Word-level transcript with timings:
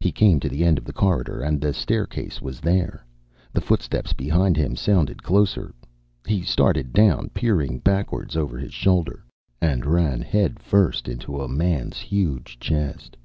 He 0.00 0.10
came 0.10 0.40
to 0.40 0.48
the 0.48 0.64
end 0.64 0.78
of 0.78 0.84
the 0.84 0.92
corridor, 0.92 1.40
and 1.40 1.60
the 1.60 1.72
staircase 1.72 2.42
was 2.42 2.58
there. 2.58 3.06
The 3.52 3.60
footsteps 3.60 4.12
behind 4.12 4.56
him 4.56 4.74
sounded 4.74 5.22
closer. 5.22 5.72
He 6.26 6.42
started 6.42 6.92
down, 6.92 7.30
peering 7.32 7.78
backwards 7.78 8.36
over 8.36 8.58
his 8.58 8.74
shoulder. 8.74 9.22
And 9.60 9.86
ran 9.86 10.22
headfirst 10.22 11.06
into 11.06 11.40
a 11.40 11.46
man's 11.46 11.98
huge 11.98 12.58
chest. 12.58 13.16